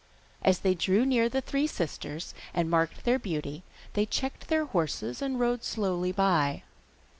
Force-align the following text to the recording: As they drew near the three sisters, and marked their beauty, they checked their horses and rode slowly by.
As 0.41 0.57
they 0.61 0.73
drew 0.73 1.05
near 1.05 1.29
the 1.29 1.41
three 1.41 1.67
sisters, 1.67 2.33
and 2.55 2.71
marked 2.71 3.03
their 3.03 3.19
beauty, 3.19 3.61
they 3.93 4.07
checked 4.07 4.47
their 4.47 4.65
horses 4.65 5.21
and 5.21 5.39
rode 5.39 5.63
slowly 5.63 6.11
by. 6.11 6.63